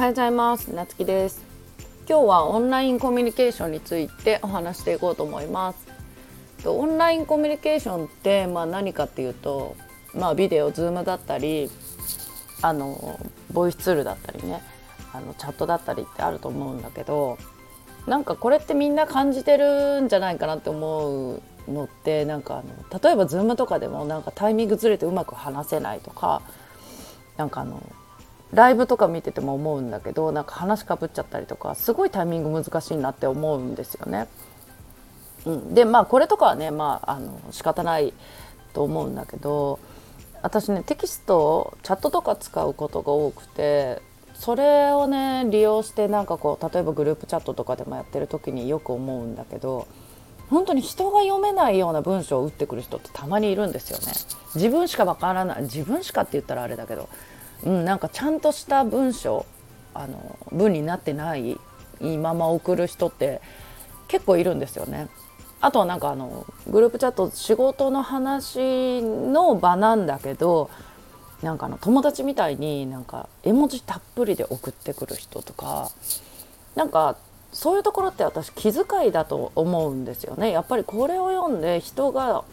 [0.00, 0.68] はようございます。
[0.68, 1.44] なつきです。
[2.08, 5.86] 今日はオンラインコミュニケーションについてお話していこうと思います。
[6.66, 9.76] オンラインコミュニケーションってまあ何かっていうと
[10.14, 11.70] まあビデオズームだったり
[12.62, 13.20] あの
[13.52, 14.62] ボイスツールだったりね
[15.12, 17.36] あのチャットだったりってあると思うんだけど
[18.06, 26.40] なんかこれってみんな感じてるんじゃないかなって思うのってなんかあの例えば Zoom とかでもなんかタイミングずれてうまく話せないとか
[27.36, 27.82] なんかあの
[28.52, 34.28] ライブとか見てても思うんだけどなんか話かぶっちゃったりとかすごいタイミング難しいなって思うんですよね。
[35.46, 38.12] うん、でまあこれとかはねまああの仕方ない
[38.72, 39.78] と思うんだけど
[40.42, 44.02] 私ねテキストをチャットとか使うことが多くて
[44.34, 49.86] それをね利用してなんかこう例えばグループチャットとかでもやってる時によく思うんだけど
[50.48, 54.12] 本当に人が読めないような文章を打ってくる人ってたまにいるんですよね。
[54.56, 57.08] 自分しかわからない自分しかって言ったらあれだけど
[57.64, 59.46] うん、なんかちゃんとした文章
[59.94, 61.58] あの文になってない
[62.00, 63.40] まま送る人って
[64.08, 65.08] 結構いるんですよね。
[65.60, 70.70] あとはなんかあのグループチャット仕事の話の場なんだけど
[71.42, 75.90] なんかあの友達みたいになんか絵文字たっぷりで送ってくる人とか
[76.74, 77.16] なんか
[77.52, 80.50] そういうところって私気遣いだと思うんですよね。
[80.50, 82.44] やっぱりこれを読んで人が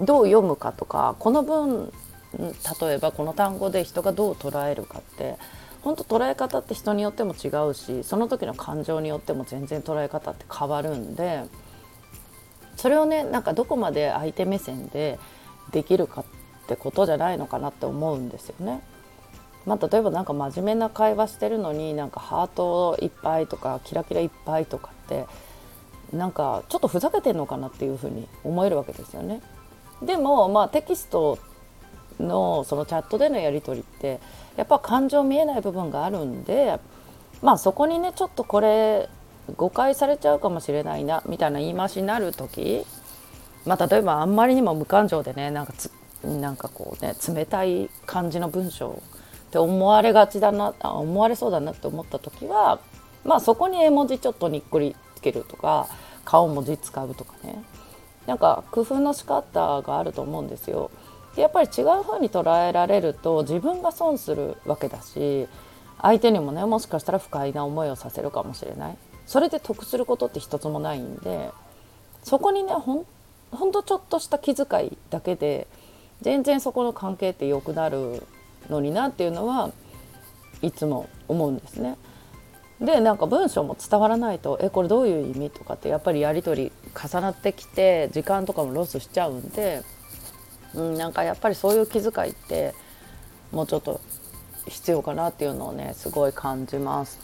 [0.00, 1.92] どう読むかとかこの文
[2.38, 5.36] 例えばこの単語で人がどう捉えるかって
[5.82, 11.44] 本当捉え方って人によっても違うしその時の感情によっても全然捉え方って変わるんで
[12.76, 15.18] それをねなんかどこまで相手目線で
[15.72, 16.24] できるかっ
[16.66, 18.82] てことじゃないのかなって思うんですよね。
[19.66, 25.26] まあ、例えば何か真面目な会話してるのになんかハートいっぱいとかキラキラいっぱいとかって
[26.12, 29.40] なんかちょっとふざけてんのかなっていうふうに思えるわけですよね。
[30.02, 31.38] でもまあテキスト
[32.20, 34.20] のそのチャットでのやり取りって
[34.56, 36.78] やっぱ感情見えない部分があるんで
[37.42, 39.08] まあそこにねちょっとこれ
[39.56, 42.84] 誤解されちゃうかもしれないなみたいな言い回しになる時
[43.66, 45.90] まあ例えばあんまりにも無感情でねなんかつ
[46.22, 49.02] なんかこうね冷たい感じの文章
[49.46, 52.80] って思われがちだな思われそうだなって思った時は
[53.24, 55.88] まあそこに絵文字ちょっとにっこりつけるとか
[56.24, 57.62] 顔文字使うとかね
[58.26, 60.90] なんか工夫の仕方があると思うんですよ。
[61.36, 65.48] やっぱり違う風に捉えられると自分が損するわけだし
[66.00, 68.96] 相手にもねもしかしたら不快な思いをさせるかもしれない
[69.26, 71.50] それで得することって一つもないんで
[72.22, 73.06] そこにねほん
[73.50, 75.66] ほんとちょっとした気遣いだけで
[76.20, 78.22] 全然そこの関係って良くなる
[78.70, 79.70] のになっていうのは
[80.62, 81.96] いつも思うんですね。
[82.80, 89.82] でなんか文章も伝わらないと「えこれどういう意味?」とかってやっぱりやり取り重なってきて時間とかもロスしちゃうんで
[90.74, 92.74] うん、なんかやっぱりそういう気遣いって
[93.52, 94.00] もうちょっと
[94.68, 97.18] 必要かなっていうのをねすごい感じます。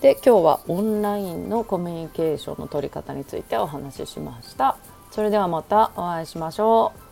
[0.00, 4.76] で今日はオンラインのコミュニケーションの取り方についてお話ししました。
[5.10, 7.05] それではまたお会いしましょう。